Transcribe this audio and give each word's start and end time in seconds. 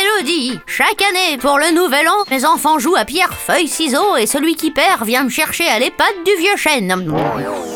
Elodie, 0.00 0.58
chaque 0.66 1.02
année 1.02 1.36
pour 1.36 1.58
le 1.58 1.74
nouvel 1.74 2.08
an, 2.08 2.24
mes 2.30 2.46
enfants 2.46 2.78
jouent 2.78 2.96
à 2.96 3.04
pierre, 3.04 3.34
feuille, 3.34 3.68
ciseaux 3.68 4.16
et 4.16 4.26
celui 4.26 4.54
qui 4.54 4.70
perd 4.70 5.04
vient 5.04 5.24
me 5.24 5.28
chercher 5.28 5.68
à 5.68 5.78
l'EHPAD 5.78 6.14
du 6.24 6.32
vieux 6.38 6.56
chêne. 6.56 7.12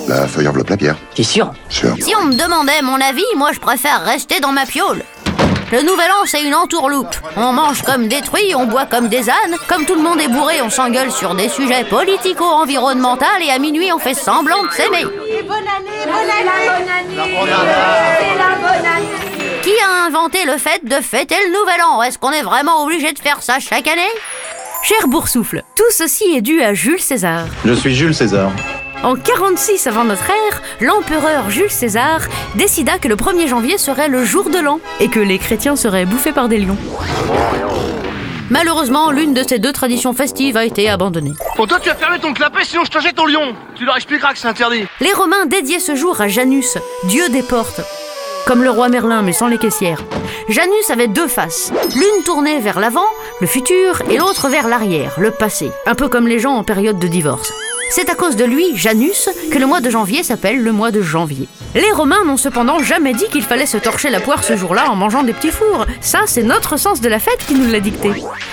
La 0.09 0.27
feuille 0.27 0.49
enveloppe 0.49 0.71
la 0.71 0.77
pierre. 0.77 0.97
T'es 1.15 1.23
sûr 1.23 1.53
Sûr. 1.69 1.95
Si 2.01 2.15
on 2.17 2.25
me 2.25 2.35
demandait 2.35 2.81
mon 2.83 3.01
avis, 3.01 3.25
moi 3.37 3.51
je 3.53 3.61
préfère 3.61 4.05
rester 4.05 4.41
dans 4.41 4.53
ma 4.53 4.65
piole. 4.65 5.03
Le 5.73 5.83
nouvel 5.83 6.11
an, 6.13 6.25
c'est 6.25 6.43
une 6.43 6.55
entourloupe. 6.55 7.15
On 7.37 7.53
mange 7.53 7.83
comme 7.83 8.09
des 8.09 8.21
truies, 8.21 8.55
on 8.55 8.67
boit 8.67 8.87
comme 8.87 9.09
des 9.09 9.29
ânes. 9.29 9.57
Comme 9.69 9.85
tout 9.85 9.95
le 9.95 10.03
monde 10.03 10.21
est 10.21 10.29
bourré, 10.29 10.63
on 10.63 10.71
s'engueule 10.71 11.11
sur 11.11 11.35
des 11.35 11.49
sujets 11.49 11.85
politico-environnementaux 11.85 13.25
et 13.43 13.51
à 13.51 13.59
minuit, 13.59 13.93
on 13.93 13.99
fait 13.99 14.15
semblant 14.15 14.63
de 14.63 14.71
s'aimer. 14.71 15.03
Qui 15.03 15.43
le 20.33 20.59
fait 20.59 20.85
de 20.85 21.03
fêter 21.03 21.35
le 21.47 21.53
nouvel 21.53 21.83
an 21.83 22.03
Est-ce 22.03 22.19
qu'on 22.19 22.31
est 22.31 22.43
vraiment 22.43 22.85
obligé 22.85 23.13
de 23.13 23.19
faire 23.19 23.43
ça 23.43 23.59
chaque 23.61 23.87
année? 23.87 24.03
Cher 24.83 25.07
Boursoufle, 25.07 25.63
tout 25.77 25.91
ceci 25.91 26.25
est 26.35 26.41
dû 26.41 26.63
à 26.63 26.73
Jules 26.73 27.01
César. 27.01 27.47
Je 27.65 27.73
suis 27.75 27.95
Jules 27.95 28.15
César. 28.15 28.51
En 29.03 29.17
46 29.17 29.87
avant 29.87 30.05
notre 30.05 30.29
ère, 30.31 30.63
l'empereur 30.81 31.51
Jules 31.51 31.71
César 31.71 32.21
décida 32.55 32.99
que 32.99 33.09
le 33.09 33.17
1er 33.17 33.49
janvier 33.49 33.77
serait 33.77 34.09
le 34.09 34.25
jour 34.25 34.49
de 34.49 34.59
l'an 34.59 34.81
et 34.99 35.09
que 35.09 35.21
les 35.21 35.39
chrétiens 35.39 35.77
seraient 35.77 36.07
bouffés 36.07 36.33
par 36.33 36.49
des 36.49 36.59
lions. 36.59 36.79
Malheureusement, 38.51 39.11
l'une 39.11 39.35
de 39.35 39.43
ces 39.47 39.59
deux 39.59 39.73
traditions 39.73 40.15
festives 40.15 40.57
a 40.57 40.65
été 40.65 40.89
abandonnée. 40.89 41.33
Bon, 41.57 41.67
toi, 41.67 41.79
tu 41.81 41.89
vas 41.89 41.97
fermer 41.97 42.19
ton 42.19 42.33
clapet, 42.33 42.65
sinon 42.65 42.85
je 42.85 42.91
te 42.91 42.99
jette 42.99 43.19
au 43.19 43.27
lion. 43.27 43.55
Tu 43.75 43.85
leur 43.85 43.97
expliqueras 43.97 44.33
que 44.33 44.39
c'est 44.39 44.49
interdit. 44.49 44.87
Les 45.01 45.13
Romains 45.13 45.47
dédiaient 45.47 45.81
ce 45.81 45.95
jour 45.95 46.21
à 46.21 46.29
Janus, 46.29 46.79
dieu 47.05 47.29
des 47.29 47.43
portes. 47.43 47.81
Comme 48.47 48.63
le 48.63 48.71
roi 48.71 48.89
Merlin, 48.89 49.23
mais 49.23 49.33
sans 49.33 49.47
les 49.47 49.59
caissières. 49.59 50.03
Janus 50.49 50.91
avait 50.91 51.09
deux 51.09 51.29
faces. 51.29 51.73
L'une 51.95 52.25
tournée 52.25 52.61
vers 52.61 52.79
l'avant, 52.79 53.07
le 53.41 53.47
futur, 53.47 54.03
et 54.11 54.19
l'autre 54.19 54.49
vers 54.49 54.69
l'arrière, 54.69 55.15
le 55.19 55.31
passé. 55.31 55.71
Un 55.87 55.95
peu 55.95 56.09
comme 56.09 56.29
les 56.29 56.39
gens 56.39 56.55
en 56.55 56.63
période 56.65 56.99
de 56.99 57.09
divorce. 57.09 57.53
C'est 57.91 58.11
à 58.11 58.15
cause 58.15 58.37
de 58.37 58.45
lui, 58.45 58.77
Janus, 58.77 59.29
que 59.51 59.59
le 59.59 59.67
mois 59.67 59.81
de 59.81 59.89
janvier 59.89 60.23
s'appelle 60.23 60.63
le 60.63 60.73
mois 60.73 60.91
de 60.91 61.01
janvier. 61.01 61.49
Les 61.75 61.93
Romains 61.93 62.25
n'ont 62.25 62.37
cependant 62.37 62.81
jamais 62.81 63.15
dit 63.15 63.29
qu'il 63.31 63.43
fallait 63.43 63.67
se 63.67 63.77
torcher 63.77 64.11
la 64.11 64.21
poire 64.21 64.43
ce 64.43 64.57
jour-là 64.57 64.91
en 64.91 64.97
mangeant 64.97 65.23
des 65.23 65.33
petits 65.33 65.51
fours. 65.51 65.87
Ça, 66.01 66.21
c'est 66.27 66.43
notre 66.43 66.77
sens 66.77 67.01
de 67.01 67.09
la 67.09 67.21
fête 67.21 67.45
qui 67.47 67.55
nous 67.55 67.71
l'a 67.71 67.81
dicté. 67.81 68.11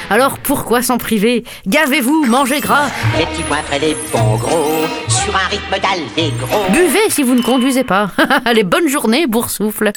Alors 0.09 0.37
pourquoi 0.39 0.81
s'en 0.81 0.97
priver? 0.97 1.43
Gavez-vous, 1.67 2.25
mangez 2.25 2.59
gras, 2.59 2.87
Les 3.17 3.25
petits 3.25 3.43
près 3.43 3.79
des 3.79 3.95
bons 4.11 4.35
gros, 4.37 4.85
sur 5.23 5.35
un 5.35 5.47
rythme 5.49 5.75
d'allegro. 5.79 6.65
buvez 6.71 7.09
si 7.09 7.23
vous 7.23 7.35
ne 7.35 7.41
conduisez 7.41 7.83
pas. 7.83 8.09
Allez, 8.45 8.63
bonne 8.63 8.87
journée, 8.87 9.27
boursoufle. 9.27 9.91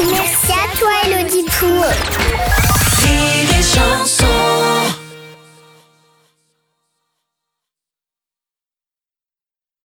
Merci 0.00 0.52
à 0.52 0.78
toi, 0.78 0.90
Élodie 1.06 1.44
Pou. 1.58 2.73